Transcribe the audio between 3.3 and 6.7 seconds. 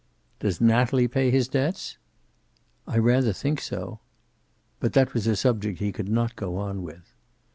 think so." But that was a subject he could not go